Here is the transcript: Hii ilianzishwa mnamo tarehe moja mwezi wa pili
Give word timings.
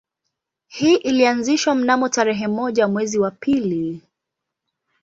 Hii 0.67 0.95
ilianzishwa 0.95 1.75
mnamo 1.75 2.09
tarehe 2.09 2.47
moja 2.47 2.87
mwezi 2.87 3.19
wa 3.19 3.31
pili 3.31 4.01